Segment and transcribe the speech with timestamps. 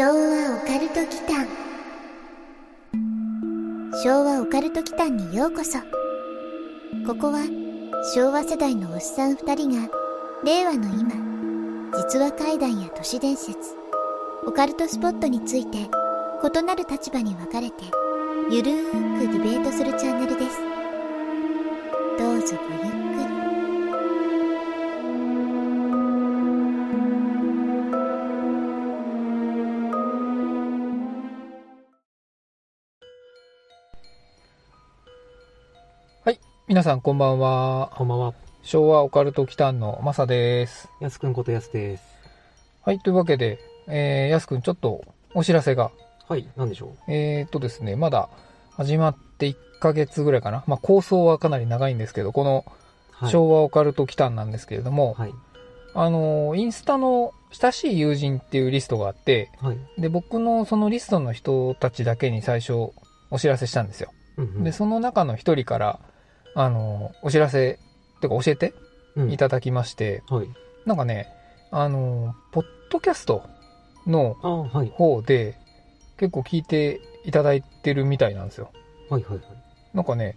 [0.00, 1.46] 昭和オカルト祈間。
[4.02, 5.78] 昭和オカルト祈間にようこそ。
[7.06, 7.40] ここは
[8.14, 9.90] 昭和世代のおっさん二人が
[10.42, 11.12] 令和の今
[11.98, 13.58] 実話怪談や都市伝説
[14.46, 17.84] オカルトスポットについて異なる立場に分かれて
[18.50, 20.56] ゆるーくディベートするチャンネルです。
[22.18, 23.19] どうぞごゆっくり。
[36.70, 37.90] 皆さんこんばんは。
[37.96, 38.32] こんばんは。
[38.62, 40.88] 昭和オカルト祈間のマサです。
[41.00, 42.04] やすくんことやすです。
[42.84, 43.00] はい。
[43.00, 45.90] というわけで、えー、やすくんちょっとお知らせが。
[46.28, 48.28] はい、なんでしょえー、っとですね、まだ
[48.70, 50.62] 始まって1ヶ月ぐらいかな。
[50.68, 52.70] まあ構想はかなり長いんですけど、このう。
[53.10, 53.32] はい。
[53.32, 55.34] 昭和オカルト祈間なんですけれども、はい。
[55.94, 59.78] あのー、インスタの親しい友人っていうリストがあって、はい。
[59.98, 62.92] で、僕のそのリストの人たちだけに最初
[63.32, 64.12] お知らせしたんですよ。
[64.36, 65.98] うんうんで、その中の一人から、
[66.54, 67.78] あのー、お知らせ、
[68.20, 68.74] てか教えて
[69.16, 70.48] うんいただきまして、はい。
[70.86, 71.28] なんかね、
[71.70, 73.42] あの、ポッドキャスト
[74.06, 74.34] の。
[74.94, 75.56] 方で
[76.16, 78.70] 結構聞いていただいてるみたいなんですよ。
[79.08, 79.42] はい、はい、はい。
[79.94, 80.36] なんかね、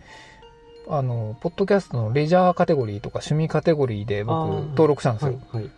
[0.88, 5.40] あの、ポッドキャストのレジャーカテゴリーとか趣味カテゴリーであ僕ー登録したんですよ。
[5.52, 5.72] はい、はい。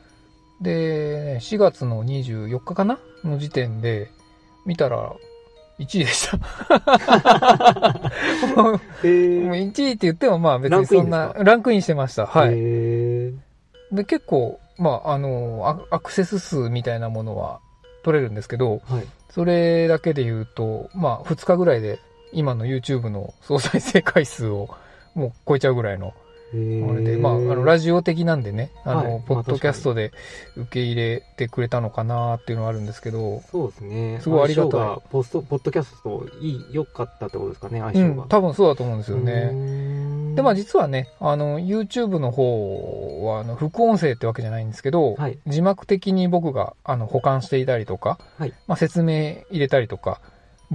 [0.61, 4.09] で、ね4月の24日かなの時点で
[4.65, 5.13] 見たら
[5.79, 6.37] 1位でした。
[9.03, 9.49] えー。
[9.49, 12.25] 1 位って言ってもまあ別にそんなランクインしてました。
[12.25, 12.53] はい。
[12.53, 13.95] えー。
[13.95, 17.59] で、結構、まあ、あの、アアクセス数みたいなものは
[18.03, 19.05] 取れるんですけど、はい。
[19.29, 21.99] それだけで言うと、まあ、2日ぐらいで
[22.31, 24.69] 今の YouTube の総再生回数を
[25.13, 26.24] もう超えちゃうぐらいの、えー。
[26.89, 30.11] あれで、まあ、あの、ラジオ的なんでね、あの、はいポッドキャストで
[30.55, 34.19] 受け入れてくれたのかなっていうのはあるんですけど、そうですね。
[34.21, 39.51] すごいありがたいポスト、ポッドキャストといい、良かったってことですかね、相うん性が。、多分そうだと思うんですよね。
[39.51, 45.39] んで、まあ実はね、あの、YouTube の方は、あの、副音声ってわけじゃないんですけど、はい。
[45.47, 50.21] 字幕的に僕があの保管していたりとか、はいまあ、説明入れたりとか、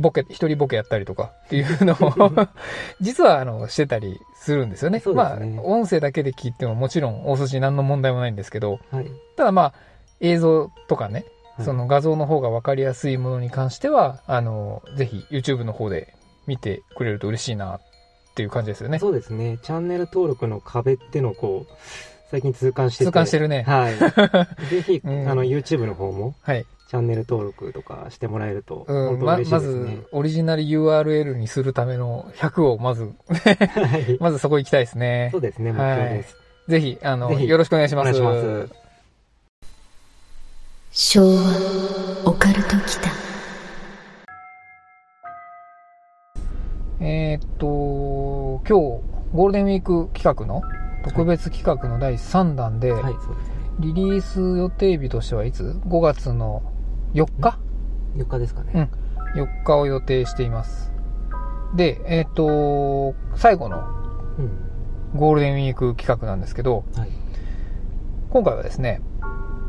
[0.00, 2.48] ボケ、一人ボケやったりとかっていうのを
[3.00, 4.98] 実はあのしてたりするんですよね。
[4.98, 9.06] ねまあ、音声だけで聞いてももちろん大筋何の問題もないんですけど、はい。
[9.36, 9.74] ただまあ、
[10.20, 11.24] 映像とかね、はい
[11.64, 16.14] その画像の方が分かりやすいものに関しては、あの、ぜひ YouTube の方で
[16.46, 17.80] 見てくれると嬉しいなっ
[18.34, 18.98] ていう感じですよね。
[18.98, 19.58] そうですね。
[19.62, 21.72] チャンネル登録の壁ってのをこう、
[22.30, 23.04] 最近痛感してて。
[23.06, 23.62] 痛感してるね。
[23.62, 23.96] はい。
[24.70, 26.64] ぜひ、うんあの、YouTube の方も、はい。
[26.90, 34.18] チャンネル登録とかしてもらえると、うん、本当ま、ま嬉しいですねず。、オリジナル URL にするための100をまず、はい。
[34.18, 35.40] まずそこ行きたいですねそう。
[35.40, 36.36] ですね、目標です。
[36.66, 38.20] ぜひ、あの、よろしくお願いします。
[38.20, 38.74] お願いします。
[40.90, 43.12] 昭和オカルト祈間
[47.00, 47.66] えーっと、
[48.68, 49.02] 今日、
[49.32, 50.60] ゴールデンウィーク企画の
[51.04, 53.54] 特別企画の第3弾で、はい、そうですね。
[53.78, 56.64] リリース予定日としてはいつ ?5 月の
[57.14, 57.58] 4日
[58.16, 58.90] ？4日ですかね。
[59.34, 60.92] 4日を予定しています。
[61.76, 63.78] で、えーっと、最後の
[64.38, 64.50] うん。
[65.18, 67.10] ゴールデンウィーク企画なんですけど、はい。
[68.30, 69.02] 今回はですね、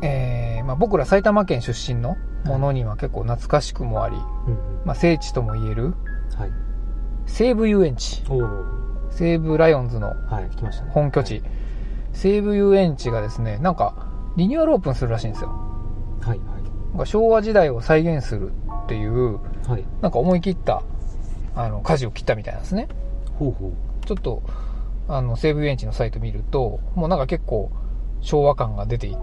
[0.02, 4.18] えーまあ、僕ら埼玉県出身のものには結構懐かしくもあり、う
[4.50, 4.82] んうん。
[4.84, 5.94] まあ、聖地とも言える
[6.36, 6.50] はい。
[7.26, 8.22] 西武遊園地
[9.10, 10.90] 西武ライオンズのはい、来ましたね。
[10.92, 11.42] 本拠地、
[12.12, 15.48] 西武遊園地がですねなんかリニューアルオープンするらしいんですよ
[16.20, 16.38] はい。
[16.38, 16.51] なんか
[17.04, 18.52] 昭和時代を再現する
[18.84, 19.70] っていうはい。
[19.70, 19.84] はい。
[20.00, 20.82] なんか思い切った
[21.54, 22.88] あの舵を切ったみたいなんですね
[23.38, 24.06] ほうほう。
[24.06, 24.42] ちょっと
[25.08, 27.70] あの西武遊園地のサイト見るともうなんか結構
[28.20, 29.18] 昭和感が出ていて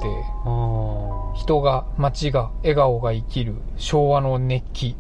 [0.46, 4.96] あ人が街が笑顔が生きる昭和の熱気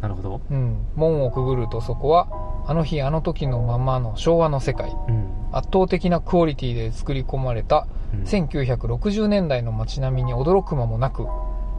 [0.00, 0.40] あ、なるほど。
[0.50, 2.28] うん、門をくぐるとそこは
[2.66, 5.30] あの日あの時のままの昭和の世界うん。
[5.52, 11.26] 圧倒的なクオリティで作り込まれたうん1960年代の街並みに驚く間もなく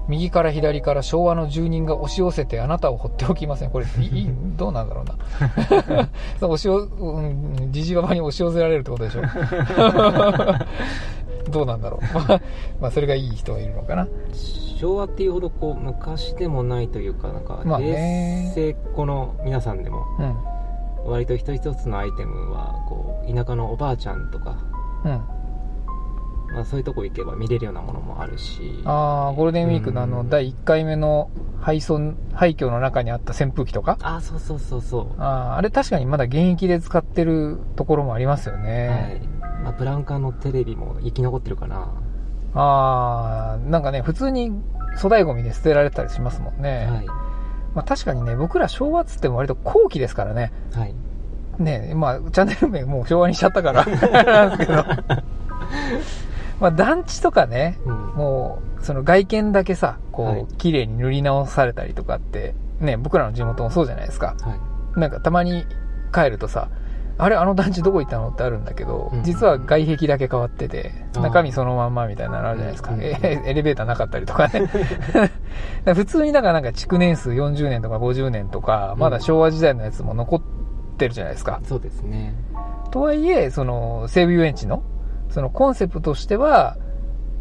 [0.07, 3.71] 右から左から昭和の住人が押し寄せてあなたを放っておきません。
[3.71, 3.85] これ
[4.55, 5.15] どうなんだろうな。
[6.39, 9.21] そう押し寄うんじじばばに押し寄せられるってことでしょ。
[11.51, 12.05] どうなんだろう。
[12.13, 12.41] まあ
[12.81, 14.07] まあそれがいい人がいるのかな。
[14.79, 18.51] 昭和っていうほどこう昔でもないというかなんかまあね。
[18.53, 20.35] 平成っ子の皆さんでもうん。
[21.05, 24.57] 割と一つ一つのアイテムはこう田舎のおばあちゃんとか、
[25.05, 25.21] うん
[26.57, 28.81] まあ、そういうとこ行けば見れるようなものもあるし。
[28.85, 30.29] ああゴールデンウィークのあのうん。
[30.29, 31.29] 第1回目の
[31.61, 33.97] 配送廃墟の中にあった扇風機とか？
[34.01, 35.07] あそうそうそうそう。
[35.17, 39.27] あーあれ確かにまだ現役で使ってるところもありますよはね、い、
[39.63, 41.91] まあ、ブラウン管のテレビも生き残ってるかな。
[42.53, 44.51] ああなんかね普通に
[44.95, 46.87] 粗大ゴミで捨てられてたりしますもんね。
[46.89, 47.05] はい。
[47.05, 50.51] まあ確かにね、僕ら昭和っつっても割と後期ですからね。
[50.73, 50.95] はい。
[51.59, 54.85] ねまあ、チャンネル名もう昭和にしちゃったから、 なんですけど。
[56.59, 64.35] まあ団地とかね、うんもう、その外見だけさ、こう、はい綺麗に塗り直されたりとかって、ね、僕らの地元もそうじゃないですか。
[64.41, 65.63] はいなんかたまに
[66.11, 66.69] 帰るとさ、
[67.19, 72.91] あれあの団地どこ行ったのってあるんだけど、うん実は外壁だけ変わってて、中身そのまんまみたいなのあるじゃないですか。
[72.91, 74.69] うんえエレベーターなかったりとかね。
[75.93, 80.41] 普通にだからなんか築年数40年とか50年とか、まだ昭和時代のやつも残っ
[80.97, 81.59] てるじゃないですか。
[81.63, 82.35] そうですね
[82.91, 84.81] とはいえ、その西武遊園地の、
[85.29, 86.77] そのコンセプトとしては、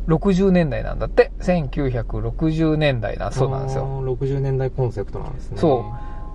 [0.09, 1.33] 60年代なんだって。
[1.41, 3.85] 1960年代だそうなんですよ。
[3.85, 5.85] あー60年代コンセプトなんですねそ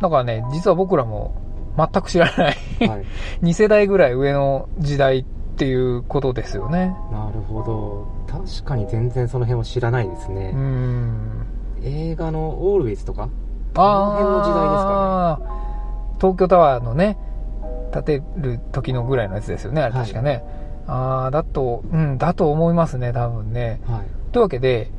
[0.02, 1.36] だからね、実は僕らも
[1.78, 2.58] 全く知らない。
[2.82, 3.06] うはい
[3.44, 6.96] 2世代ぐらい上の時代っていうことですよね。
[7.12, 11.46] なるほど確かに全然その辺を知らないですね、ん。
[11.84, 13.30] 映画の「オールウィズ」とか？
[13.76, 15.46] あの辺の時代ですかね。
[16.20, 17.18] 東京タワーのね、
[17.94, 20.44] 建てる時のぐらいのやつですよね、あれはい確かね。
[20.88, 23.82] ああ、だと、うん、だと思いますね、多分ね。
[23.86, 24.90] はいというわけで、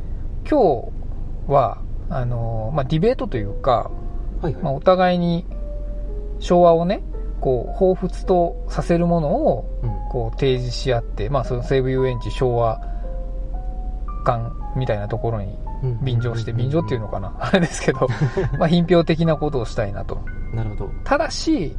[0.49, 0.93] 今
[1.46, 1.79] 日は、
[2.11, 3.90] あのーまあ、ディベートというか、
[4.43, 5.46] はいはい、まあ、お互いに
[6.38, 7.02] 昭和をね、
[7.40, 12.81] こう、彷彿とさせるものを、うんこう、提示し合って、まあ、その西武遊園地昭和
[14.26, 18.06] 館みたいなところにうん便乗して、便乗っていうのかな あれですけど、
[18.58, 20.19] まあ、品評的なことをしたいなと。
[20.52, 21.75] なるほど、ただし、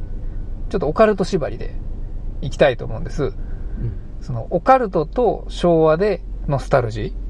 [0.70, 1.76] ちょっとオカルト縛りで
[2.40, 3.32] いきたいと思うんです。
[3.80, 3.92] うん。
[4.20, 7.24] その、オカルトと昭和でノスタルジー。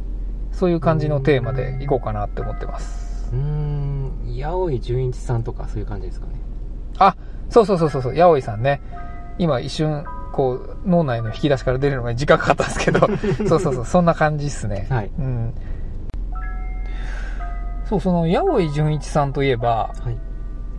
[0.55, 3.31] そういう感じのテーマでいこうかなって思ってます。
[3.33, 4.35] うーん。
[4.37, 6.33] 八百井純一さんとかそういう感じですかね。
[6.99, 7.17] あ、
[7.51, 8.81] そうそうそうそうそう、八百井さんね。
[9.39, 13.01] 今一瞬、こう、脳内の引き出しから出るのが時間かかったんですけど、
[13.49, 14.87] そうそうそう、そんな感じっすね。
[14.91, 15.11] はい。
[15.19, 15.55] うん。
[17.85, 20.17] そう、その、八百井純一さんといえば、はい。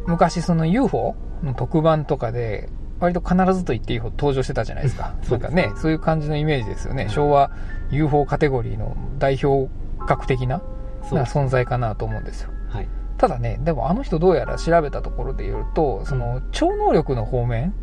[0.07, 2.69] 昔その UFO の特番とかで、
[3.00, 5.13] 割と必ずと言っていいほど登場してたじゃないですか。
[5.30, 7.03] なんかね、そういう感じのイメージですよね。
[7.03, 7.51] はい昭和
[7.92, 9.69] UFO カテゴリーの代表
[10.07, 10.62] 格的な
[11.03, 11.38] そうです。
[11.38, 12.50] 存在かなと思うんですよ。
[12.69, 12.88] はい。
[13.18, 17.74] ただね、でもあの人どうやら調べたところで言うと、その超能力の方面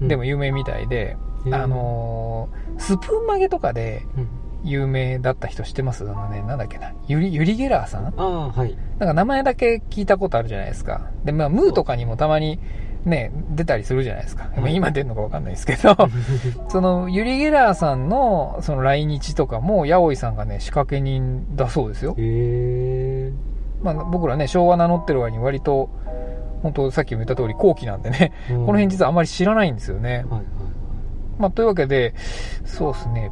[0.00, 1.54] でも有名みたいで、うん。
[1.54, 4.28] あのースプーン曲げとかでうん。
[4.64, 6.02] 有名だった人知ってます？
[6.02, 8.06] あのね、なんだっけな、ユリ、ユリゲラーさん？
[8.06, 8.76] ああはい。
[8.98, 11.10] なんか名前だけ聞いたことあるじゃないですか。
[11.24, 12.58] で、まあ、ムーとかにもたまに
[13.06, 14.50] ね、出たりするじゃないですか。
[14.56, 15.96] まあ今出るのかわかんないですけど、
[16.68, 22.16] その、ユリ・ゲラーさんの、その来日とかも、八百井さんがね、仕掛け人だそうですよ。
[23.80, 25.88] まあ、僕らね、昭和名乗ってる割に割と、
[26.62, 30.10] 本当さっきも言った通り後期なんでね、ここの辺実はあまり知らないんですよね。
[30.10, 30.42] はいはい
[31.38, 32.14] まあ、というわけで、
[32.64, 33.30] そうですね、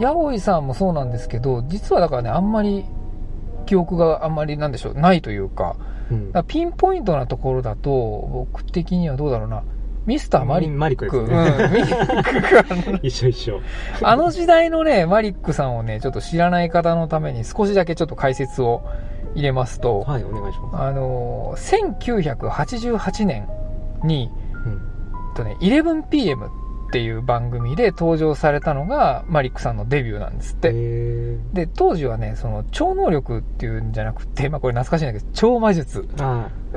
[0.00, 2.84] 八百井さんもそうなんですけど、実はだからね、あんまり、
[3.66, 5.76] 記憶があんまりなんでしょう、ないというか、
[6.10, 6.32] うん。
[6.46, 9.62] ピンポイントなところだと、僕的にはどうだろうな、
[10.06, 10.76] ミスターマリック。
[10.76, 11.34] マリックですうん、ね
[11.72, 13.60] ミックが 一緒一緒。
[14.02, 18.82] あの時代のね、マリックさんをね、ちょっと知らない方のために少しだけちょっと解説を
[19.34, 20.82] 入れますと、はいお願いします。
[20.82, 23.48] あのー、1988年
[24.04, 24.30] に、
[24.64, 25.34] うん。
[25.34, 26.65] とね、11PM
[26.96, 30.70] っていう番組で登場されたのがマリックさんのデビューなんですって。
[30.72, 36.08] へで、当時はね、その超能力っていうんじゃなくて、まあこれ懐かしいんだけど、超魔術。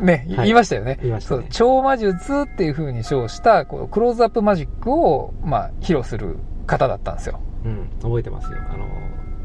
[0.01, 0.99] ね、はい言いましたよね。
[1.01, 6.35] ねそう、超魔術っていう風に称した、こう、クローズアップマジックを、まあ、披露する
[6.67, 7.39] 方だったんですよ。
[7.63, 8.85] うん覚えてますよあの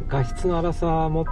[0.09, 1.25] 画質の荒さも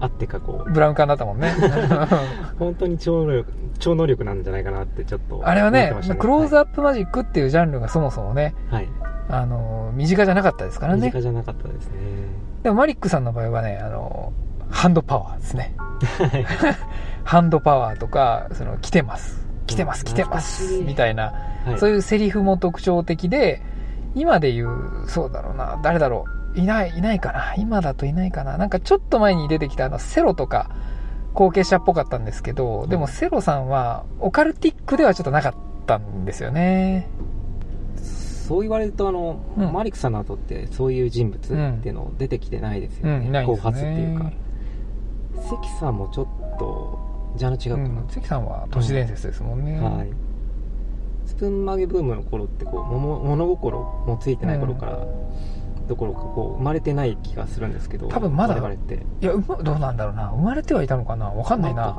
[0.00, 1.54] あってかこうブラウン管だったもんね。
[2.58, 8.88] 本当に超能力超能力なんじゃないかなってちょっとあれはねクローズアップマジックっていうジャンルがそもそもね、はい、
[9.28, 11.20] あの、身近じゃなかったですからね身近。
[11.22, 11.94] じゃなかったですね
[12.62, 14.32] でもマリックさんの場合はね、あの、
[14.70, 15.74] ハンドパワーですね。
[17.24, 19.46] ハンドパワーとか、その、来てます。
[19.66, 20.82] 来てます、うん来てます。
[20.82, 23.62] みたいな、はいそういうセリフも特徴的で、
[24.14, 30.70] 今で言う、そうだろうな、誰だろう、いない、いないかな、今だといないかな、なんかちょっと前に出てきたあの、セロとか、
[31.32, 35.54] 後継者っぽかったんですけど、でもセロさんは、オカルティックではちょっとなかっ
[35.86, 37.08] たんですよね。
[37.96, 39.72] そう言われるとあの、うん。
[39.72, 41.46] マリックさんの後ってそういう人物っ
[41.80, 43.46] ていうの出てきてないですよね、うん。
[43.46, 44.30] 後発っていうか。
[45.48, 46.98] 関さんもちょっと
[47.36, 49.80] ジャンル違うかな、うん、関さんは都市伝説ですもんね。
[49.80, 50.10] はい。
[51.26, 54.98] スプーン曲げブームの頃ってこう物心もついてない頃から、
[55.86, 60.28] どころかこう生まれてない気がするんですけど多分まだ我々っていや、どうなんだろうな。
[60.30, 61.26] 生まれてはいたのかな？
[61.26, 61.96] わかんないな。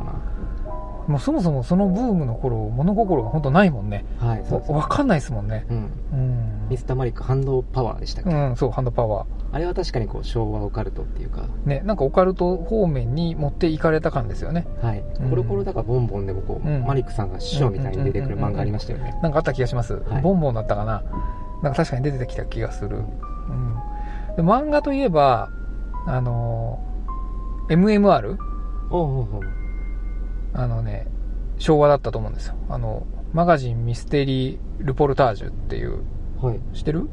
[1.08, 4.06] もうそもそもそのブームの頃、物心が本当ないもんね。
[4.20, 5.68] なはいそうですわわかんないですもんね。
[5.70, 6.68] うんうん。
[6.70, 11.68] ミスターマリックハンドパワーでしたっけ、うん、そう、ハンドパワあれは確かにこう昭和オカルトっていうかー。
[11.68, 14.66] ね、なんかオカルト方面に持っていかれた感ですよね。
[14.82, 19.94] はい、うんコロコロだからボンボンでもこう、うんマリックさんが師匠みたいに出てくる漫画ありましたよねなんかあった気がします。
[19.94, 21.04] はいボンボンだったかな？
[21.62, 23.04] なんか確かに出てきた気がする。
[24.38, 24.46] うん。
[24.46, 25.50] で漫画といえば、
[26.06, 28.38] あのー MMR?
[28.92, 29.42] おうおう
[30.54, 31.08] あのね、
[31.58, 32.56] 昭和だったと思うんですよ。
[32.70, 36.04] あの、マガジンミステリールポルタージュっていう、
[36.42, 37.10] はい知ってる？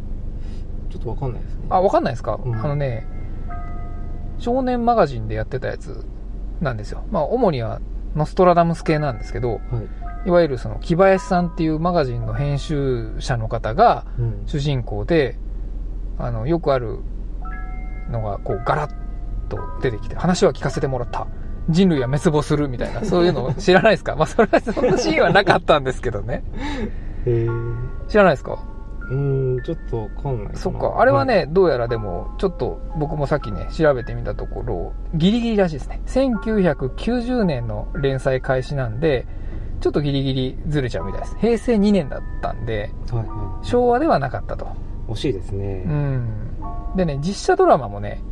[0.90, 3.06] ちょっとわかんないですねあ、わかんないですか、うんあのね、
[4.38, 6.04] 少年マガジンでやってたやつ
[6.60, 7.04] なんですよ。
[7.10, 7.80] まあ、主には
[8.14, 9.58] ノストラダムス系なんですけど、は
[10.26, 15.38] い、いわゆるその木林さんっていうマガジンの編集者の方がうん、主人公で、
[16.18, 16.98] あの、よくある
[18.12, 18.90] のが、こう、ガラッ
[19.48, 21.26] と出てきて、話は聞かせてもらった。
[21.68, 24.16] 人類は滅亡するみたいな、そういうの知らないですか？
[24.16, 26.42] まあ、それは、そんなシーンはなかったんですけどね。
[27.24, 27.48] へえ
[28.08, 28.58] 知らないですか？
[29.10, 30.96] うーんちょっとわかんないそっか。
[30.98, 36.00] あれはね、どうやらでも、ちょっと僕もさっきね、調べてみたところ、ギリギリらしいですね。
[36.06, 39.26] 1990年の連載開始なんで、
[39.80, 41.36] ちょっとギリギリずれちゃうみたいです。
[41.38, 44.64] 平成2年だったんで、はいは昭和ではなかったと。
[45.08, 46.51] い惜しいですねうん。
[46.96, 48.22] でね、実写ドラマもね、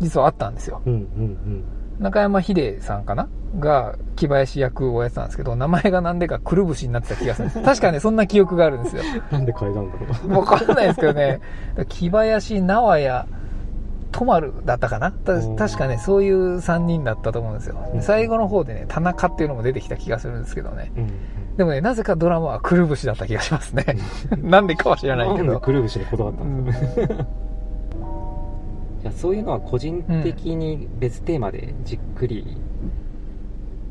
[0.00, 0.82] 実はあったんですよ。
[0.86, 1.64] うんうん
[2.00, 3.28] 中山秀さんかな？
[3.58, 7.62] が木林役をやってたんですけど、名前がなんでかくるぶしになってた気がするんです。
[7.66, 9.02] 確かね、そんな記憶があるんですよ。
[9.32, 11.40] うんなんで変えたんだろうわかんないですけどね、
[11.88, 13.26] 木林直也、
[14.12, 15.12] とまるだったかな？
[15.12, 17.76] 確かね、そういう3人だったと思うんですよ。
[18.00, 20.90] 最後の方でね、田中っていうのも出てきた気がするんですけどね。
[20.96, 21.10] うん
[21.56, 23.84] でもね、なぜかドラマはくるぶしだった気がしますね。
[24.40, 25.44] なんでかは知らないけど。
[25.44, 27.26] なんでくるぶしにこだわったうんんですか、
[29.02, 32.56] じゃあそういうのは個人的に別テーマでじっくり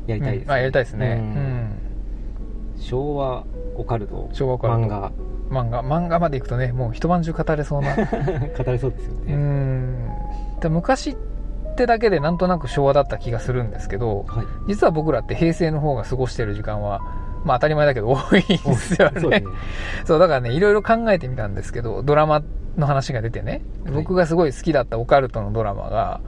[0.06, 0.52] やりたいです、うん。
[0.52, 1.06] あ、やりたいですね。
[1.06, 1.24] ううん。
[1.24, 1.78] ん。
[2.76, 3.44] 昭和
[3.76, 4.28] オカルト。
[4.32, 4.80] 昭和オカルト。
[4.80, 5.12] 漫画。
[5.50, 7.96] 漫画、漫画まで行くとね、もう一晩中語れそうな。
[8.56, 10.10] 語れそうですようね、ん。
[10.60, 11.16] で昔っ
[11.74, 14.46] てだけでなんとなく昭和だった気がするんですけど、はい。
[14.68, 17.02] 実は僕らって平成の方が過ごしてる時間は、
[17.44, 19.20] まあ当たり前だけど多いですよね。
[19.20, 19.44] そうね
[20.04, 22.42] そう、だからね、いろいろ考えてみたんですけど、ドラマ
[22.76, 26.20] の話が出てね、はい僕がすごい好きだったオカルトのドラマが、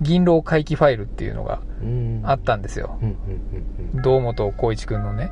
[0.00, 2.98] 銀狼回帰ファイルっていうのがうんあったんですよ。
[4.02, 5.30] 堂本光一くんのね。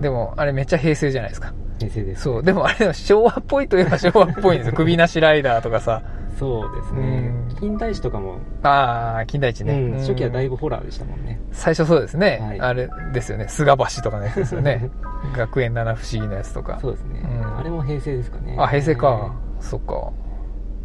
[0.00, 1.52] でも、あれめっちゃ平成じゃないですか。
[1.78, 4.72] 平成ですそう、でもあれ昭和っぽいといえば昭和っぽいんですよ。
[4.76, 6.02] 首なしライダーとかさ。
[6.38, 9.74] そうですねうん金田一とかも、あー、金田一ね。
[9.74, 10.50] うん、初期はだいぶ。
[10.54, 12.38] ぶホラーでしたもんね最初そうですね。
[12.40, 13.48] はいあれですよね。
[13.48, 14.88] 菅橋とかのやつですよね。
[15.36, 16.78] 学園七不思議なやつとか。
[16.80, 19.32] そうですね、うんあれも平成ですかねあ、平成か。
[19.58, 20.12] そっか。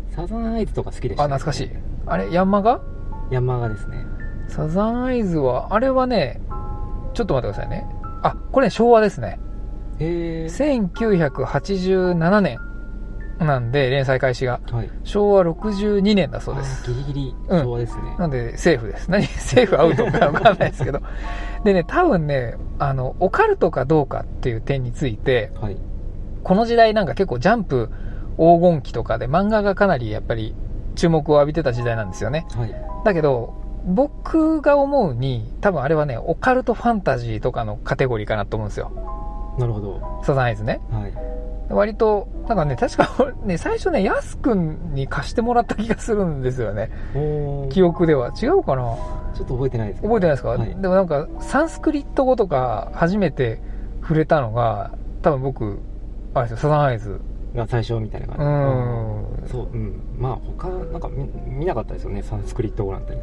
[0.10, 1.72] サザンアイズとか好きでした、あ、懐かしい。
[2.08, 2.82] あれ、ヤンマガ？
[3.30, 4.06] 山がですね
[4.48, 6.42] サザンアイズは、あれはね、
[7.14, 7.88] ちょっと待ってくださいね。
[8.24, 9.40] あ、これ、昭和ですね。
[10.00, 12.58] へえ1987年
[13.40, 14.60] なんで、連載開始が。
[14.72, 16.84] はい昭和62年だそうです。
[16.86, 19.12] あギリギリうん昭和ですね、なんで、セーフです。
[19.12, 21.02] 何セーフアウトか わかんないですけど。
[21.64, 25.78] でね、多分ね、あの、オカルトかどうかっていう点について、はい
[26.44, 27.90] この時代なんか結構ジャンプ
[28.38, 30.54] 黄金期とかで漫画がかなりやっぱり
[30.96, 32.46] 注目を浴びてた時代なんですよね。
[32.54, 32.76] はい
[33.06, 33.54] だけど、
[33.86, 38.92] 僕が思うに、多分あれはね、オカルトファンタジーとかのカテゴリーかなと思うんですよ。
[39.60, 40.82] なるほどサザンアイズね。
[40.92, 41.14] はい
[41.70, 43.10] 割と、なんかね、確か
[43.46, 46.92] ね、最初ね、ヤス君に貸してもらった気がするんですよね。
[47.72, 48.32] 記憶では。
[48.40, 48.84] 違うかな？
[49.34, 53.62] ちょっと覚えてないですけど覚えてないですか、はいでもなんか、サンスクリット語とか初めて
[54.02, 55.80] 触れたのが、多分僕、
[56.34, 57.20] あれですよ、サザンアイズ。
[57.56, 59.50] が最初みたいなう感じん。
[59.50, 63.22] そううんまあ他なんか見見なかったですよねサンスクリット語なんてね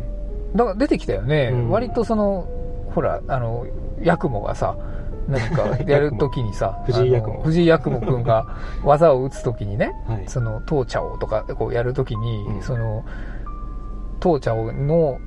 [0.54, 1.50] だから出てきたよね。
[1.52, 1.70] うん。
[1.70, 2.46] 割とその、
[2.94, 3.66] ほら、あの、
[4.02, 4.76] ヤクモがさ、
[5.28, 8.46] 何か やるときにさ藤井八雲藤井八雲くんが
[8.82, 10.24] 技を打つときにね、はい。
[10.26, 12.62] その、トーチャオとかこうやるときに、うん。
[12.62, 13.04] その、
[14.18, 15.18] トーチャオの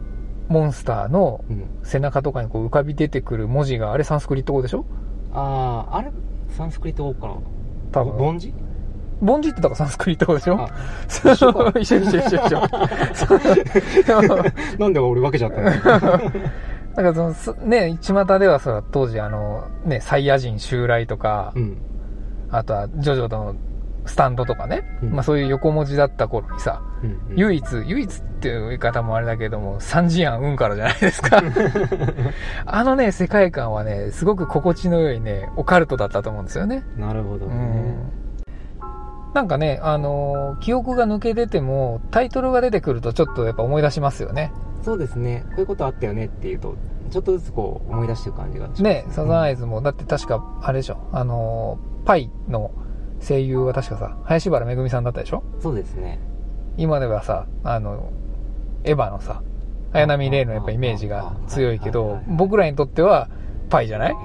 [0.50, 1.66] モンスターのうん。
[1.84, 4.86] 背中とかにこう浮かび出てくる文字が、あれサンスクリット語でしょ？
[5.34, 6.12] あああれ
[6.50, 7.34] サンスクリット語かな。
[7.92, 8.18] 多分。
[8.18, 8.54] 梵字？
[9.24, 10.68] ボンジってだからサンスクリット語でしょ？
[11.08, 12.62] 一緒か一緒一緒一緒。
[14.80, 15.70] なんで俺分けちゃったの？
[16.96, 21.78] だからそのす、ね、巷ではさ、当時あの、ね、サイヤ人襲来とか、うん。
[22.52, 23.56] あとはジョジョの
[24.06, 25.12] スタンドとかね、うん。
[25.14, 27.36] まあそういう横文字だった頃にさ、うんうん。
[27.36, 31.42] 唯一、唯一っていう言い方もあれだけども、三次案運からじゃないですか。
[32.68, 36.84] あのね、世界観はね、すごく心地の良いね、オカルトだったと思うんですよね。
[36.96, 38.23] なるほどうねん。
[39.34, 44.52] なんかね、あのー記憶が抜け出ても、タイトルが出てくるとちょっとやっぱ思い出しますよね。
[44.84, 45.44] そうですね。
[45.50, 46.76] こういうことあったよねっていうと
[47.10, 48.84] ちょっとずつこう思い出してる感じがします。
[48.84, 52.72] ね、サザンアイズズも、だって確か、あれでしょ、あのーパイの
[53.22, 55.44] 声優は確かさ林原めぐみさんだったでしょ？
[55.62, 56.20] そうですね。
[56.78, 58.12] 今ではさあの
[58.84, 59.42] エヴァのさ
[59.94, 63.30] 綾波レイのやっぱイメージが強いけど僕らにとっては
[63.70, 64.14] パイじゃない？
[64.14, 64.18] ね。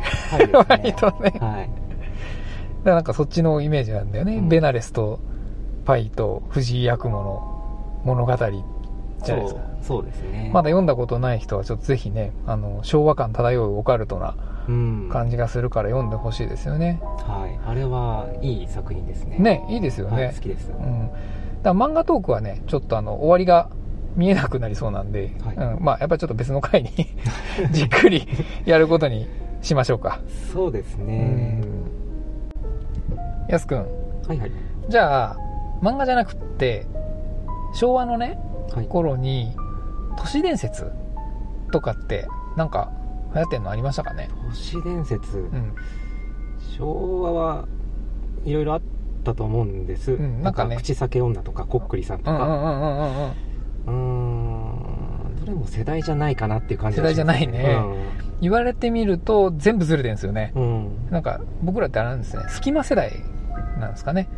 [0.68, 1.32] 割とね。
[1.40, 1.70] はい
[2.84, 4.48] らなんかそっちのイメージなんだよね、うん。
[4.48, 5.20] ベナレスと
[5.84, 9.60] パイと藤井八雲の物語じゃないですか。
[9.82, 10.50] そうですね。
[10.52, 14.36] まだ読んだことない人はちょっとぜひねあの昭和感漂うオカルトな
[14.68, 15.08] うん。
[15.10, 17.00] 感じがするから読んでほしいですよね。
[17.02, 17.58] はい。
[17.66, 19.38] あれはいい作品ですね。
[19.38, 20.70] ねいいですよね、はい好きです。
[20.70, 21.10] うん、
[21.62, 23.70] だ漫画トークはねちょっとあの終わりが
[24.14, 25.56] 見えなくなりそうなんで、はい。
[25.56, 26.90] うん、まあやっぱりちょっと別の回に
[27.72, 28.28] じっくり
[28.66, 29.26] やることに
[29.62, 30.20] しましょうか。
[30.52, 31.62] そうですね
[33.48, 33.78] やすくん。
[34.26, 34.52] はいはい。
[34.88, 35.36] じゃあ
[35.82, 36.86] 漫画じゃなくって
[37.74, 38.38] 昭和のね
[38.72, 38.86] はい。
[38.86, 39.54] 頃に
[40.16, 40.90] 都市伝説
[41.72, 42.26] とかって
[42.56, 42.90] なんか
[43.34, 44.28] 流行ってんのありましたかね？
[44.48, 45.38] 都市伝説？
[45.38, 45.74] うん。
[46.76, 47.68] 昭和は
[48.44, 48.82] いろいろあっ
[49.24, 50.76] たと思うんです、うんなんかね。
[50.76, 52.32] 口裂け女とかこっくりさんとか。
[52.32, 53.32] うんうんうんうんうんうん。
[53.86, 55.40] うーん。
[55.40, 57.78] どれも世代じゃないかなっていう感じ世代じゃないね。
[57.78, 60.52] う言われてみると全部ずれてるんですよね。
[60.54, 61.10] ん、うん。
[61.10, 62.44] なんか僕らってあれなんですね。
[62.48, 63.12] 隙間世代
[63.78, 64.28] なんですかね。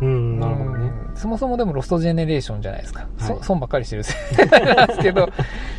[0.00, 0.92] うん、なるほどね。
[1.02, 3.42] うんそもそもでもロストジェネレーションじゃないですか、そはい。
[3.42, 4.04] 損ばっかりしてる。
[4.04, 4.14] 世
[4.46, 5.28] 代なんですけど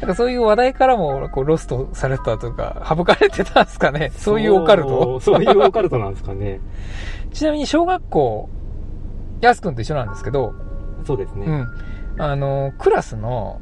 [0.01, 4.11] なんかそういう話題からもこうロストされてたとか省かれてたんですかね。
[4.15, 5.19] そういうオカルト？
[5.21, 6.59] そうそういうオカルトなんですかね。
[7.31, 8.49] ちなみに小学校
[9.39, 10.53] やすくんと一緒なんですけど、
[11.05, 11.67] そうですね、うん。
[12.21, 13.61] あのクラスの,、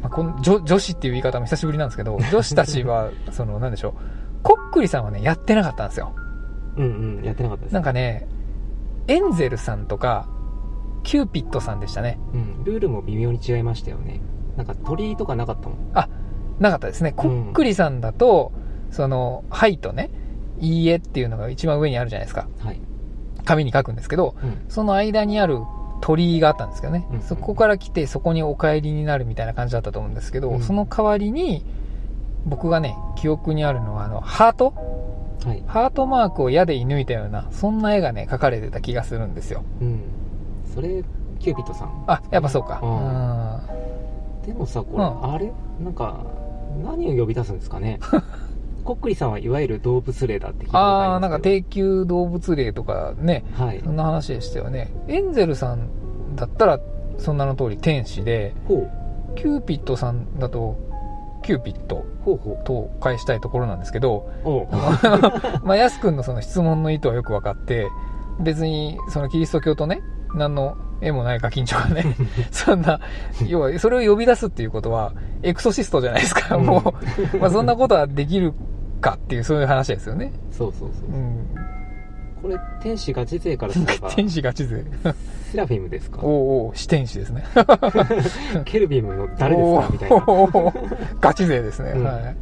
[0.00, 3.92] まあ、この女女子っていう言い方も久しぶりなんですけど 女子たちはそのなんでしょう。
[4.44, 6.12] こっくりさんはねやってなかったんですよ。
[6.76, 7.72] うんうんやってなかったです。
[7.72, 8.28] なんかね
[9.08, 10.28] エンゼルさんとか
[11.02, 12.18] キューピッドさんでしたね。
[12.32, 14.20] うん、ルールも微妙に違いましたよね。
[14.56, 15.78] なんか鳥居とかなかったもん。
[16.60, 17.12] なかったですね。
[17.12, 18.52] こっくりさんだと、
[18.90, 20.10] その、はいとね、
[20.60, 22.46] いいえっていうのが一番上にあるじゃないですか。
[22.60, 22.80] はい、
[23.44, 25.58] 紙に書くんですけど、うん、その間にある
[26.02, 27.20] 鳥居があったんですけどね、うん。
[27.20, 30.62] そこから来てそこにお帰りになるみたいな感じだったと思うんですけど、うん。
[30.62, 31.64] その代わりに、
[32.44, 34.74] 僕がね、記憶にあるのは、あの、ハート
[35.44, 39.64] はい、ハートマークを矢で射抜いたような、そんな絵がね、描かれてた気がするんですよ。
[39.80, 40.00] うん、
[40.74, 41.02] それ
[41.38, 42.04] キューピッドさん。
[42.06, 42.80] あ、やっぱそうか。
[42.82, 44.46] うん。
[44.46, 45.32] でもさこれ、うん。
[45.32, 45.52] あれ？
[45.80, 46.24] なんか
[46.84, 47.98] 何を呼び出すんですかね？
[48.84, 53.80] こっくりさんはいわゆる動物霊だって聞いたああなんか低級動物霊とかね、はい。
[53.84, 54.90] そんな話でしたよね。
[55.06, 56.80] エンゼルさんだったら、
[57.18, 58.88] その名の通り天使で、ほ
[59.36, 60.76] キューピッドさんだと、
[61.42, 62.36] キューピッドうほう。
[62.36, 64.30] ほと返したいところなんですけど、
[65.62, 67.88] まあ、ヤス君のその質問の意図はよく分かって、
[68.40, 70.02] 別に、そのキリスト教とね、
[70.34, 72.16] 何の絵もないガキンチョがね、
[72.50, 73.00] そんな、
[73.46, 76.66] 要は、それを呼び出すっていうことは、エクソシストじゃないですか、うん。
[76.66, 76.94] も
[77.34, 78.54] う、まあ、そんなことはできる
[79.00, 80.32] かっていう、そういう話ですよね。
[80.50, 81.46] そうそうそう、うん。
[82.42, 84.84] これ天使ガチ勢からすれば 天使ガチ勢。
[85.52, 86.18] セラフィムですか？
[86.22, 86.28] お
[86.64, 87.44] うおう、四天使ですね。
[88.64, 89.88] ケルビムの誰ですか？
[89.92, 90.24] みたいな
[91.20, 91.92] ガチ勢ですね。
[91.94, 92.36] うんはい。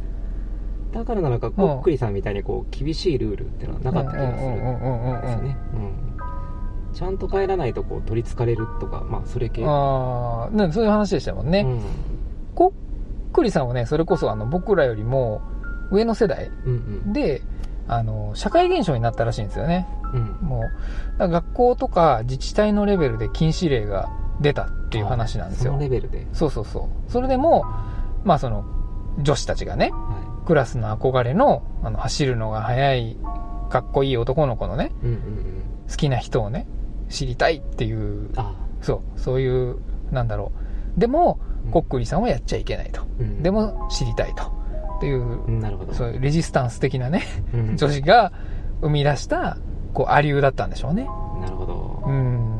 [0.91, 5.91] だからなのかこっくりさんみたいにこう厳しいルールっていうのはなかった気がするんうんうんうんうんうんですよねうん
[6.93, 11.65] ちゃんと帰らないとこう取りつかれるとかまあそれ系ああ、ね、そういう話でしたもんね。
[12.55, 12.73] こ
[13.29, 15.39] っくりさんはね、それこそあの僕らよりも
[15.91, 16.73] 上の世代うん
[17.05, 17.41] うんで、
[17.87, 19.87] あの、社会現象になったらしいんですよね。
[20.13, 20.63] うんも
[21.19, 24.09] う、学校とか自治体のレベルで禁止令が
[24.41, 25.77] 出たっていう話なんですよ。
[25.79, 26.27] レベルで？
[26.33, 27.11] そうそうそう。
[27.11, 27.65] それでも、
[28.23, 28.65] まあその、
[29.19, 33.17] 女子たちがね、はクラスの憧れの、あの、走るのが速い、
[33.69, 36.67] かっこいい男の子のね、いうんうんうん好きな人をね、
[37.09, 39.77] 知りたいっていう、あそう、そういう、
[40.11, 40.51] なんだろ
[40.97, 40.99] う。
[40.99, 43.01] でも、うんこっくりさんはやっちゃいけないと。
[43.19, 44.51] うんでも、知りたいと。
[45.01, 45.93] っていう、うんなるほど。
[45.95, 47.23] そういうレジスタンス的なね、
[47.55, 47.75] うん。
[47.75, 48.31] 女子が
[48.81, 49.57] 生み出した、
[49.95, 51.05] こう、アリューだったんでしょうね。
[51.41, 52.03] なるほど。
[52.05, 52.51] うん。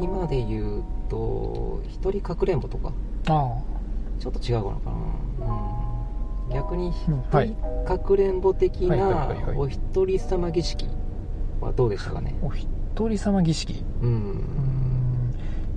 [0.00, 2.92] 今で言うと一人かくれんぼとか？
[3.28, 3.58] あ
[4.18, 5.46] ちょっと違うのかな、
[6.46, 6.94] うん、逆に一
[7.30, 10.86] 人かくれんぼ的なお一人様儀式
[11.60, 12.34] はどうでしたかね？
[12.42, 12.46] あ。
[12.46, 13.84] お一人様儀式？
[14.02, 14.44] ううんん。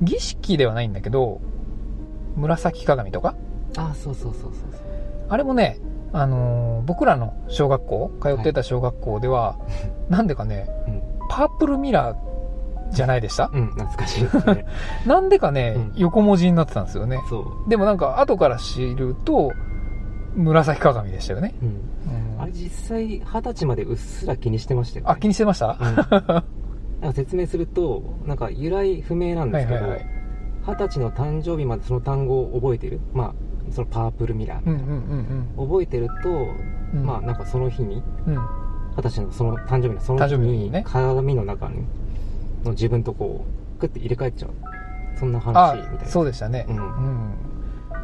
[0.02, 1.42] 儀式ではないんだけど、
[2.36, 3.36] 紫鏡とか？
[3.78, 4.82] あそうそうそうそうそう。
[5.30, 5.80] あれもね、
[6.12, 9.58] あのー僕らの小学校、通ってた小学校では、
[10.10, 11.02] なんでかね、うん。
[11.30, 14.66] パープルミラーじゃないでした、うん懐かしいですね。
[15.06, 15.92] なんでかね、うん。
[15.96, 17.20] 横文字になってたんですよね。
[17.30, 19.52] そう、でもなんか後から知ると、
[20.36, 21.54] 紫鏡でしたよね。
[21.62, 21.72] うん、う
[22.38, 22.42] ん。
[22.42, 25.96] あれ実際二十歳までうっすら気にしてましたよ、ね、あ、気にしてました、うん。
[27.02, 30.10] なんか説明するとなんか由来不明なんですけどはいはいはい。
[30.68, 33.00] 二十歳の誕生日までその単語を覚えてる。
[33.14, 33.34] まあ
[33.72, 37.06] そのパープルミラー、うんうんうん覚えてると、うん。
[37.06, 38.36] まあなんかその日にうん。
[38.96, 41.86] 二二十歳のその誕生日のその誕日に鏡の中に
[42.64, 43.46] の自分とこ
[43.78, 44.52] うクッて入れ替えちゃう。
[45.18, 46.06] そんな話あみたいな。
[46.06, 46.66] そうでしたね。
[46.70, 46.76] うん。
[46.76, 47.50] うん。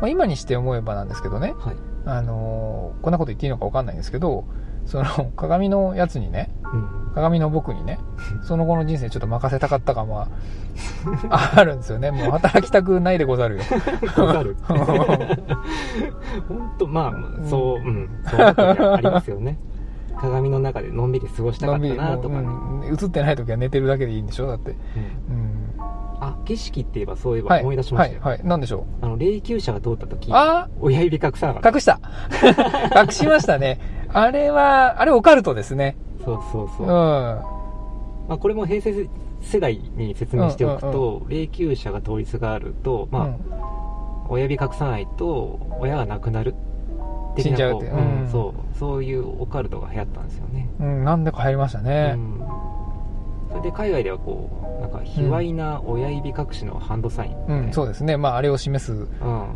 [0.01, 1.75] まあ、今にして思えばなんですけどね、はい、
[2.05, 4.45] あのーこんなこと言っていいのか分かんないんですけど
[4.85, 7.99] その鏡のやつにねうん、鏡の僕にね
[8.43, 10.27] その後の人生ちょっと任せたかった感は
[11.29, 12.11] あるんですよね。
[12.11, 13.61] もう働きたくないでござるよ。
[14.17, 14.57] わかる。
[16.49, 17.13] 本当まあ
[17.47, 18.09] そううん。
[18.25, 19.57] そういうことがありますよね。
[20.17, 22.93] 鏡の中でのんびり過ごしたかったなとかね、もううん。
[22.93, 24.47] 映ってない時は寝てるだけでいいんでしょ？
[24.47, 24.77] だって、うん。
[24.77, 25.81] うん、
[26.19, 27.61] あ景色って言えばそういえばはい。
[27.61, 28.45] 思い出しましたよ、はいはい。
[28.45, 31.69] なんでしょあの霊柩車が通った時うあ親指隠さなかった。
[31.69, 31.99] あ隠した。
[33.01, 33.79] 隠しましたね
[34.17, 35.97] あれはあれオカルトですね。
[36.23, 36.87] そうそうそう。
[36.87, 36.89] う、ん。
[36.89, 37.43] ま
[38.29, 39.09] あ、これも平成
[39.41, 43.39] 世代に説明しておくと、霊柩車が通りすがると、まあうん。
[44.29, 46.55] 親指隠さないと親が亡くなる
[47.37, 47.95] 死んじゃうってう。
[47.95, 48.29] んうん。
[48.31, 52.13] そうそういうオカルトが流行ったんですよね、うん、なんでか入りましたね。
[52.15, 52.39] う、ん、
[53.55, 58.17] それで海外ではこうなんか卑猥な親指隠しのハンドサイン、うんそうですね。
[58.17, 59.07] まああれを示すうん。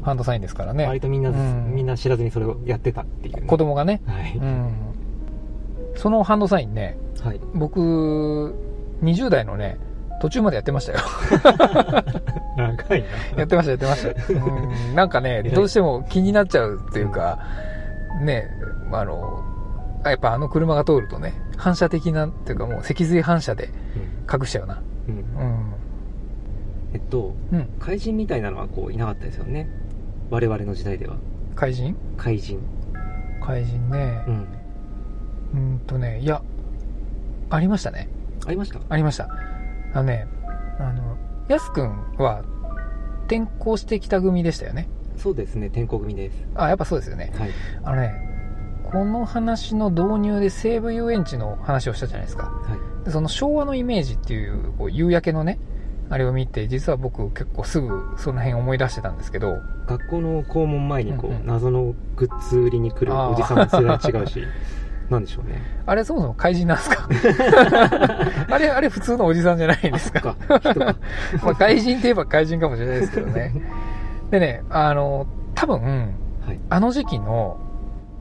[0.01, 0.87] ハンドサインですからね。
[0.87, 1.75] 割とみんな、うん。
[1.75, 4.73] みんな知らずにそれをやってたっていうね、子供がね、はい、うん、
[5.95, 8.55] そのハンドサインねはい、僕
[9.03, 9.77] 20代のね
[10.21, 10.99] 途中までやってましたよ。
[12.55, 17.39] 長いやってましたやってました、うん、なんかねどうしても気になっちゃうっていうか、
[18.21, 18.49] ね
[18.93, 19.43] あの
[20.05, 23.69] やっぱあの車が通るとね反射的なっていうかもう脊髄反射で
[24.31, 24.81] 隠しちゃうな。
[25.07, 25.15] うん。
[25.15, 25.21] うん。
[25.21, 25.73] うん
[26.93, 27.67] えっとうん。
[27.79, 29.69] 怪人みたいなのはこういなかったですよね。
[30.29, 31.17] 我々の時代では。
[31.55, 31.95] 怪人？
[32.17, 32.59] 怪人。
[33.41, 34.23] 怪人ね。
[34.27, 34.47] うん。
[35.53, 36.41] うんとねいや
[37.49, 38.09] ありましたね。
[38.45, 38.79] ありました？
[38.89, 39.29] ありました。
[39.93, 40.27] あのね
[40.79, 42.43] あのやすくんは
[43.27, 44.87] 転校してきた組でしたよね。
[45.17, 46.37] そうですね天候組です。
[46.55, 47.31] あやっぱそうですよね。
[47.37, 47.49] はい。
[47.83, 48.28] あのね
[48.91, 52.45] この話の導入で西武遊園地の話をしたじゃないですか。
[52.45, 53.05] はい。
[53.05, 55.59] でその昭和のイメージっていうこう夕焼けのね
[56.09, 59.57] あれを見て実は僕結構すぐその辺思い出してたんですけど。
[59.87, 61.47] 学校の校門前にこう、うんうん。
[61.47, 64.43] 謎のグッズ売りに来るおじさんも世代違うし
[65.09, 65.61] なんでしょうね。
[65.87, 67.07] あれそもそも怪人なんですか？
[68.51, 70.35] あれあれ普通のおじさんじゃないんですか？
[71.41, 73.53] まあ怪人といえば怪人かもしれないですけどね。
[74.29, 75.25] でねあの
[75.55, 75.81] 多分
[76.45, 76.59] はい。
[76.69, 77.57] あの時期の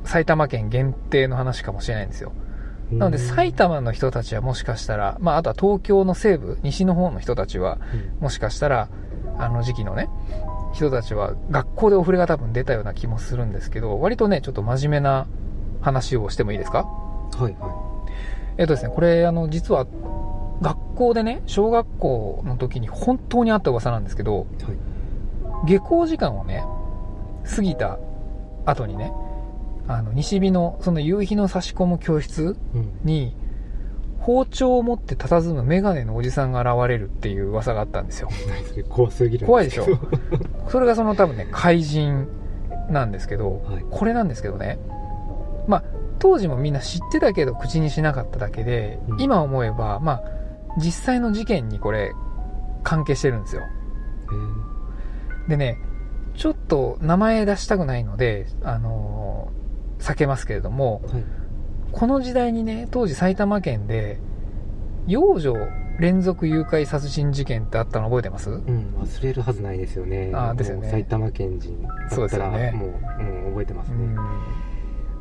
[0.08, 2.32] 埼玉県限定の話かもしれないんですよ。
[2.90, 8.22] なので埼玉の人たちはもしかしたら、まあ、あとは東京の西部西の方の人たちはうん。
[8.22, 8.88] もしかしたら
[9.36, 10.08] あの時期のね
[10.72, 15.26] 人たちは学校でお触れが多分出たような気もするんですけど割とねちょっと真面目な
[15.82, 16.84] 話をしてもいいですか？
[16.84, 18.06] はいは
[18.56, 19.86] えっとですねこれあの実は
[20.62, 24.76] 学校でね小学校の時に本当にあった噂なんですけどいはい。
[25.66, 26.64] 下校時間をね
[27.44, 27.98] 過ぎた
[28.64, 29.12] 後にね
[29.88, 32.90] あの西日のその夕日の差し込む教室うん。
[33.02, 33.34] に
[34.20, 38.28] 包丁を持って佇むメガネのおじさんが現れるっていう噂があったんですよ。
[38.90, 39.86] 怖すぎるん怖いでしょ。
[40.68, 42.28] それがその多分ね怪人
[42.90, 43.84] なんですけど、はい。
[43.90, 44.78] これなんですけどね。
[45.66, 45.84] まあ
[46.18, 49.20] 当時もみんな知ってたけど口にしなかっただけで、うん。
[49.20, 50.22] 今思えばまあ
[50.76, 52.12] 実際の事件にこれ
[52.82, 53.62] 関係してるんですよ。
[55.48, 55.78] でね
[56.34, 59.57] ちょっと名前出したくないのであのー
[59.98, 61.24] 避けますけれどもえーはい。
[61.90, 64.18] この時代にね当時埼玉県で
[65.06, 65.54] 幼女
[65.98, 68.50] 連続誘拐殺人事件ってあったの覚えてます？
[68.50, 70.30] うん忘れるはずないですよね。
[70.32, 70.90] あーですよね。
[70.90, 71.88] 埼玉県人だ
[72.24, 72.70] ったらね。
[72.72, 74.14] もう、うん、覚えてますね、うん。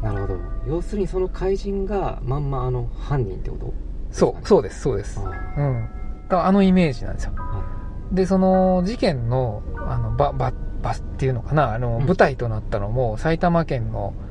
[0.03, 0.39] なるほど。
[0.67, 3.73] 要するにその怪人がまんまあの犯人ってこと？
[4.11, 5.19] そうそうですそうです。
[5.19, 5.89] あうん。
[6.29, 7.31] だあのイメージなんですよ。
[7.31, 7.63] ーは
[8.11, 11.73] でその事件のあの場場場っていうのかな？
[11.73, 12.05] あのうん。
[12.05, 14.26] 舞台となったのも埼玉県の飯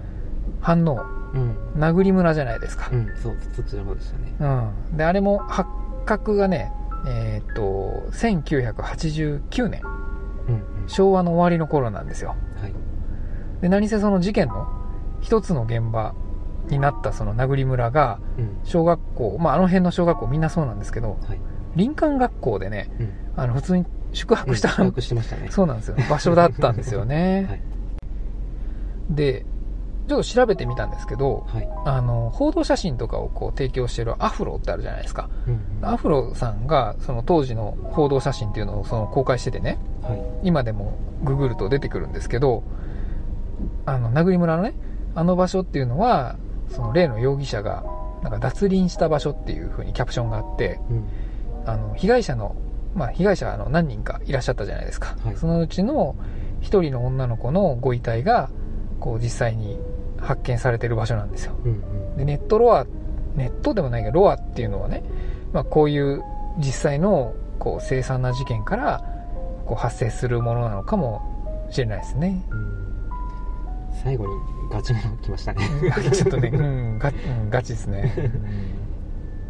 [0.75, 0.95] 能。
[0.95, 0.99] い
[1.35, 1.57] うん。
[1.77, 2.89] 名栗村じゃないですか。
[2.93, 4.35] うんそうそっちの方でしたね。
[4.91, 5.69] うん、であれも発
[6.05, 6.73] 覚がね
[7.07, 9.83] えーっと1989年。
[10.49, 10.89] うんうん。
[10.89, 12.37] 昭和の終わりの頃なんですよ。
[12.61, 12.75] はい。
[13.61, 14.69] で何せその事件の
[15.21, 16.15] 一つの現場
[16.69, 18.59] になったその名栗村がうん。
[18.65, 21.41] 小学校、まあ、あの辺の小学校みんなそうなんですけどはい。
[21.77, 23.13] 林間学校でねうん。
[23.37, 25.49] あの普通に宿泊した、宿泊してましたね。
[25.53, 25.97] そうなんですよ。
[26.09, 27.61] 場所だったんですよね、 はい。
[29.11, 29.45] で
[30.09, 31.69] ちょっと調べてみたんですけどはい。
[31.85, 35.29] あの報道写真とかをこう提供してるアフロってあるじゃないですか。
[35.47, 40.23] うんアフロさんがその当時の報道写真っていうのをその公開しててねはい。
[40.45, 42.63] 今でもググると出てくるんですけど
[43.85, 44.75] あの名栗村のね
[45.15, 46.37] あの場所っていうのは
[46.71, 47.85] その例の容疑者が
[48.23, 51.05] なんか脱輪した場所っていう風にキャプションがあってうん。
[51.67, 52.55] あの被害者の
[52.95, 55.37] まあ被害者はあの何人かいらっしゃったじゃないですか、はい。
[55.37, 56.15] そのうちの
[56.61, 58.49] 一人の女の子のご遺体が
[59.01, 59.79] こう実際に
[60.19, 61.57] 発見されてる場所なんですよ。
[61.65, 61.75] うんう
[62.15, 62.17] ん。
[62.17, 62.87] でネットロア
[63.37, 65.03] ネットでもないけどロアっていうのはね、
[65.53, 66.23] まあ、こういう
[66.59, 69.05] 実際のこう凄惨な事件から
[69.67, 72.45] こう発生するものなのかもしれないですね。
[72.51, 72.77] うん。
[74.03, 74.33] 最後に
[74.71, 75.61] ガチめの来ましたね。
[76.13, 77.13] ちょっとね、 うん、ガう
[77.47, 78.13] んガチですね。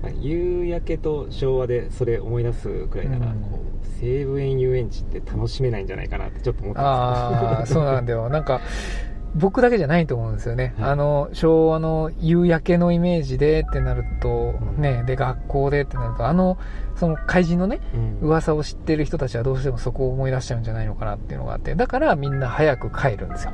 [0.02, 3.40] まあ夕焼けと昭和でそれ思い出すくらいなら、うん。
[3.40, 8.28] こう西武園遊園地って楽しめないんじゃないかなってちょっと思ってああ、そうなんだよ。
[8.28, 8.60] なんか、
[9.36, 10.74] 僕だけじゃないと思うんですよね。
[10.78, 16.58] はいあの、昭和の夕焼けのイメージでってなると、うんね、で、学校でってなると、あの、
[16.96, 23.52] その怪人のね、うん噂を知ってる人たちはどうしてもそこを思い出しちゃうんじゃないのかなっていうのがあって、だからみんな早く帰るんですよ。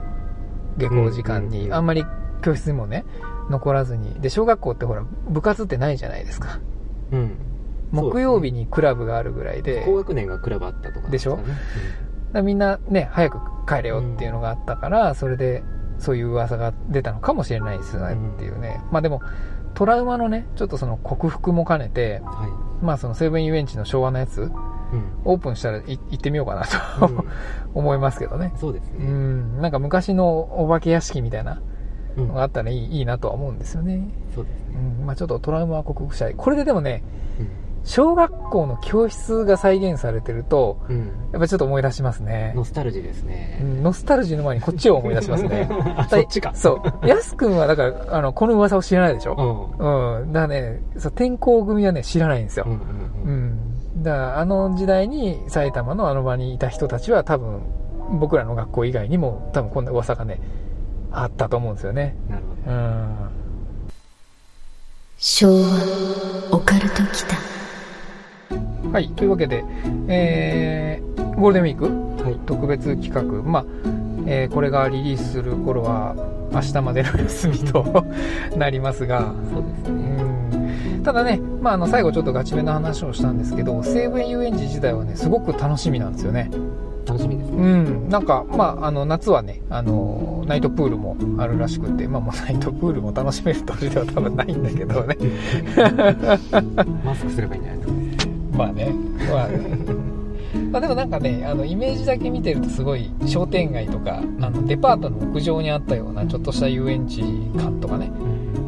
[0.79, 1.59] 下校時間に。
[1.59, 2.05] うんうんうんあんまり
[2.42, 3.05] 教室にもね、
[3.51, 4.14] 残らずに。
[4.21, 6.61] で、小学校ってほら、部活ってないじゃないですか。
[7.12, 7.37] うん
[7.92, 11.38] 木曜日にクラブがあるぐらいで、高学年がクラブあったとかでしょ？
[12.33, 15.62] だみんなね、早く帰れよっていうのがあったから、それで
[15.99, 18.81] そういう噂が出たのかもしれないですねっていうね。
[18.90, 19.21] まあでも、
[19.75, 24.51] トラウマのね、ちょっとその克服も兼ねて、うんはまあその西武園遊園地の昭和のやつ、い、うん。
[25.25, 26.66] オープンしたらい行ってみようかな
[26.99, 27.25] と、うん。
[27.75, 28.53] 思いますけどね。
[28.55, 31.61] うそうですね、ん、なんか昔のお化け屋敷みたいな
[32.16, 34.09] うんのがあったらいいいいなとは思うんですよね。
[34.35, 36.35] そうですうね、ん、まあちょっとトラウマは克服したい。
[36.37, 37.03] これででもね、
[37.38, 42.53] うん小学校の教室が再現されてると、うんやっぱちょっと思い出しますね。
[42.55, 45.68] ノスタルジーですうね、んノスタルジーの前にこっちを思い出しますね。
[45.97, 47.07] あ そっちかそう。
[47.09, 50.33] やすくんはだから、あの、この噂を知らないでしうょんうん。
[50.33, 52.73] だからね、そう、転校組はね、知らないんですようん。
[52.73, 52.83] うんう
[53.25, 54.03] うんん。
[54.03, 57.62] だから、あの時代に埼玉のあの場にいた人たちは多分、
[58.21, 60.38] 僕らの学校以外にも多分こんな噂がね、
[61.11, 62.14] あったと思うんですよね。
[62.29, 63.09] なるほどうん。
[65.18, 67.37] 昭和オカルト来た
[68.93, 69.09] はい。
[69.11, 69.65] というわけで、
[70.09, 71.77] えー、ゴールデンウィー
[72.17, 72.23] ク？
[72.25, 72.37] はい。
[72.47, 73.23] 特別企画。
[73.43, 73.65] まあ、
[74.27, 76.15] えーこれがリリースする頃は、
[76.53, 78.05] 明日までの休みと
[78.57, 81.03] なりますが、そうですうねん。
[81.03, 86.51] ただね、まあ、あの最後ちょっとガチめの話をしたんですけど西武園遊園地自体はねすごく楽しみなんですよね。
[87.05, 88.09] 楽しみですうね、ん。
[88.09, 95.17] なんかまああの夏はねあのナイトプールもあるらしくてまあもうナイトプールも楽しめる年では多分ないんだけどね。
[97.05, 97.95] マスクすればいいんじゃないですか
[98.62, 98.92] まあね
[99.29, 99.59] まあね
[100.70, 107.22] まあでもなんかねあのイメージだけ見てるとすごい商店街とかあのデパートの屋上にあったようなちょっとした遊園地
[107.59, 108.12] 感とかね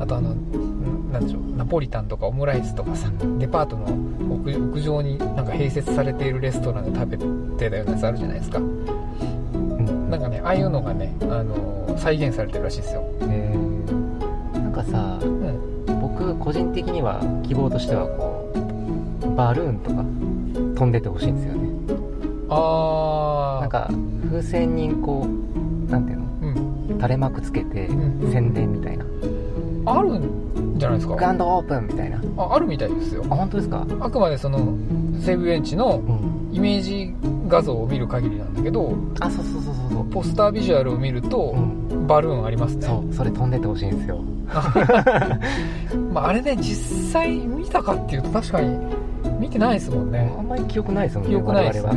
[0.01, 3.87] あとあの、んなんでしょう、ナポリタンとかオムライスとかさ、デパートの
[4.45, 7.25] 屋屋上になんか併設されているレストランで食べて
[7.71, 8.59] たようなやつあるじゃないですか。
[8.59, 13.05] うんなんかね、ああいうのがね、あの再現されてるらしいですよ。
[13.23, 15.75] えーなんかさうん。
[16.01, 18.34] 僕個人的には希望としてはこう
[19.37, 19.97] バルーンとか
[20.79, 21.69] 飛んでてほしいんですよね。
[22.49, 23.61] あー。
[23.63, 23.91] なん、か
[24.31, 26.25] 風船にこうなんていうの？
[26.43, 26.97] うん。
[26.99, 28.33] 垂れ幕つけてうん。
[28.33, 29.05] 宣伝みたいな。
[29.87, 31.15] あるんじゃないですか？
[31.17, 32.21] グランドオープンみたいな。
[32.39, 33.25] ああるみたいですよ。
[33.31, 33.35] あ。
[33.35, 33.87] 本当ですか？
[34.01, 34.75] あくまでその、
[35.21, 36.35] 西武園地のうん。
[36.55, 37.13] イメージ
[37.49, 42.07] 画像を見る限りなんだけど、あそうそうそうそうポスタービジュアルを見るとう、ん。
[42.07, 42.87] バルーンありますね。
[42.87, 44.21] そうそれ飛んでてほしいんですよ。
[46.13, 46.65] まあ、あれね、実
[47.13, 48.77] 際見たかっていうと確かに
[49.39, 50.33] 見てないですもんね。
[50.39, 51.95] あんまり記憶ないですもんね記憶ないですね。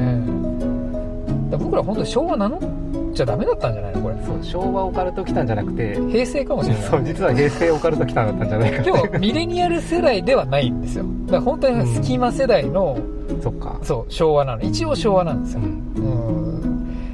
[1.52, 4.02] ら僕ら本当に昭和名乗っちゃダメだったんじゃないの？
[4.02, 4.15] これ。
[4.26, 6.84] そう昭和オカルト来たんじゃなくて平成かもしれない。
[6.84, 11.06] そう実は平成オカルト来たんだったんじゃないかでも、ミレニアル世代ではないんですよ。
[11.26, 12.97] だから本当に隙間世代の、
[13.41, 14.62] そっかそう、昭和なの。
[14.62, 15.62] 一応昭和なんですよ。
[15.62, 16.02] うんう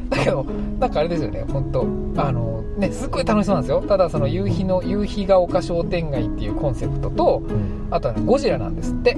[0.06, 0.10] ん。
[0.10, 0.46] だけど、
[0.80, 1.86] なんかあれですよね、本当
[2.22, 3.82] あの、ね、すっごい楽しそうなんですよ。
[3.82, 9.16] ただ、その夕日の、夕日が丘商店街っていうコンセプトと、うんあとはね、ゴジラなんですって。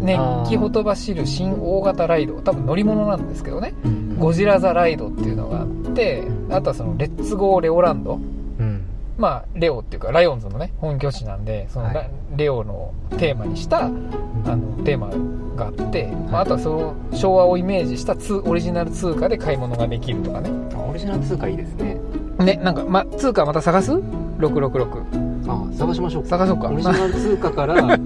[0.00, 2.40] 熱気ほとばしる新大型ライド。
[2.40, 3.74] 多分乗り物なんですけどね。
[4.18, 8.14] ゴジラ・ザ・ライドっていうのがあって、あとはその、レッツゴー・レオランド。
[8.14, 8.84] うん
[9.18, 15.10] まあ、レオっていうか、ライオンズのね、本拠地なんで、その、はいラレオのテーマにした、あの、テーマ
[15.56, 20.50] があって、まあ、あとはその、昭和をイメージした通オリジナル通貨で買い物ができるとかね。
[20.74, 22.00] あオリジナル通貨いいですね
[22.38, 25.27] ね、なんか、ま、通貨また探す ?666。
[25.48, 26.28] あ探しましょうか。
[26.28, 26.68] 探そうか。
[26.68, 26.76] オ。
[26.76, 27.74] リジナル通貨から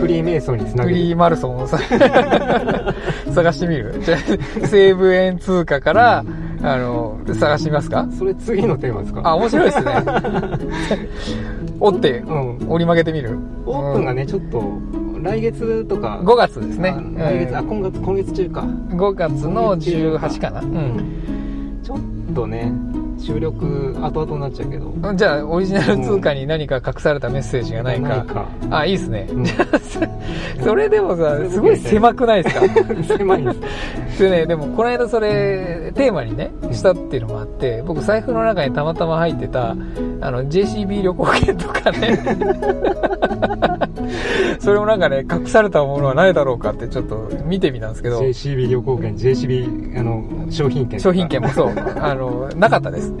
[0.00, 0.96] フリーメイソンにつなげる。
[0.96, 1.78] フリーマルソンをさ
[3.34, 4.00] 探してみる。
[4.04, 6.24] じゃあ西武円通貨から、
[6.62, 8.06] あの、探してみますか？
[8.16, 9.20] それ次のテーマですか？
[9.24, 9.92] あ、面白いですね。
[11.80, 12.56] 折って、うん。
[12.68, 13.38] 折り曲げてみる？
[13.66, 14.62] オープンがね、ちょっと
[15.22, 16.20] 来月とか。
[16.22, 16.94] 5月ですね。
[17.18, 17.66] あ来月、あうん。
[17.68, 18.60] 今月今月中か。
[18.90, 20.60] 5月の18かな。
[20.60, 21.00] うん。
[21.82, 21.98] ちょっ
[22.34, 22.72] とね
[23.26, 24.92] 収録後々になっちゃうけど。
[25.14, 28.08] じゃあ、オリジナル通貨に何か隠されたメッセージがないか。
[28.08, 28.46] ないか。
[28.70, 29.26] あ、いいですね。
[29.30, 29.46] うん。
[30.62, 32.66] それでもさ、すごい狭くないですか？
[33.16, 33.52] 狭いんで
[34.16, 34.22] す。
[34.22, 39.76] でね、でもこの間それ、テーマにね、したっていうのもあって、僕財布の中にたまたま入ってた、
[40.20, 42.18] あの、JCB 旅行券とかね、
[44.60, 53.13] それもなんかね、隠されたものはないだろうかってちょっと見てみたんですけど、JCB 旅行券 JCB あの商品券商品券もそう、あの、なかったです。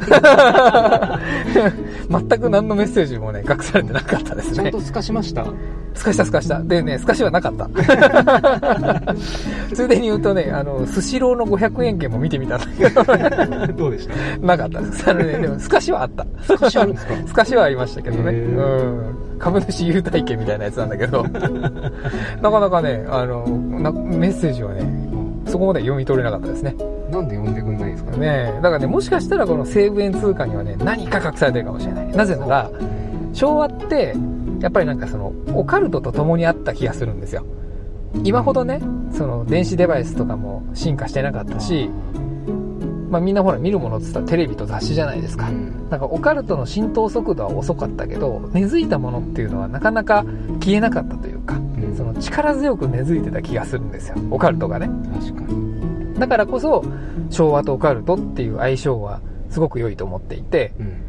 [2.10, 4.80] 全く何のメッセージもね、隠されてなかったですねちゃんと。
[4.80, 5.46] 透かしました？
[5.94, 6.60] すかしたすかした。
[6.60, 7.68] でね、すかしはなかった。
[9.74, 13.04] ついでに言うとね、あの、スシローの500円券も見てみたんだけど、
[13.74, 14.14] どうでした？
[14.46, 15.08] なかったです。
[15.10, 16.26] あのね、でも、すかしはあった。
[16.46, 17.14] 透かしあるんですか？
[17.26, 18.32] すかしはありましたけどね。
[18.32, 19.14] へうーん。
[19.38, 24.82] 株主優待券みたいなやつなんだけど、なかなかね、あの、なメッセージはね、
[25.46, 26.74] そこまで読み取れなかったですね。
[27.10, 32.08] なんで呼んでくんないんですかねだからね、もしかしたらこの西武円通貨にはね、何か隠されてるかもしれない。
[32.08, 32.70] なぜなら、
[33.32, 34.14] 昭和って、
[34.60, 37.44] やっぱりなんかその、オカルトと共にあった気がするんですよ。
[38.22, 38.80] 今ほどね、
[39.12, 41.90] その、電子デバイスとかも進化してなかったし、
[43.10, 45.48] まあみんなほら見るものって言ったらテレビと雑誌じゃないですか。
[45.88, 50.24] なんかオカルトの浸透速度は遅かったけど、根付いたものっていうのはなかなか
[50.58, 54.16] 消えなかったというか、うんその力強く根付いてた気がするんですよ。
[54.30, 54.88] オカルトがね。
[55.12, 55.63] 確かに
[56.18, 56.84] だからこそ、
[57.30, 61.04] 昭和とオカルトっていう相性はすごく良いと思っていて、うん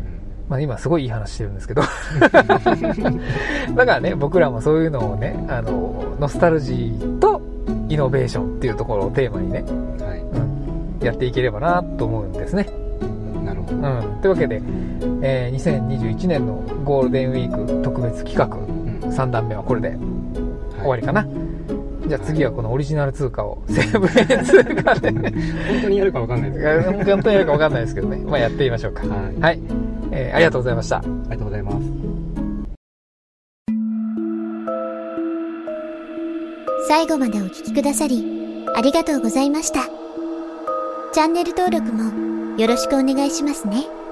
[0.50, 1.82] まあ今すごいいい話してるんですけど。
[3.76, 7.42] だからね、僕らもそういうのをね、あの、ノスタルジーと
[7.90, 12.68] イノベーションっていうところをテーマにね、うんはいうん、やっていければなと思うんですね。
[13.44, 14.22] なるほどうん。
[14.22, 14.62] というわけで、
[15.22, 19.98] えー2021年のゴールデンウィーク特別企画うん3段目はこれではい
[20.80, 21.26] 終わりかな。
[22.08, 28.18] じゃあ次はこのオリジナル通貨を西武円通貨で、本当にやるかわかんないですけど本当にやるか分かんないですけどね。
[28.26, 29.02] まあやってみましょうか。
[29.08, 29.60] はいはい。
[30.12, 30.98] えーありがとうございました。
[30.98, 31.78] ありがとうございます
[36.88, 38.24] 最後までお聞きくださり、
[38.76, 39.86] ありがとうございました。
[41.12, 44.05] チャンネル登録もよろしくお願いしますね。